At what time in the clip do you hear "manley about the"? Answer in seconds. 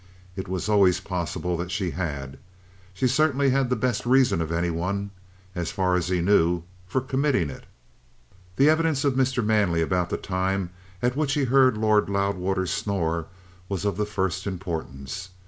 9.45-10.17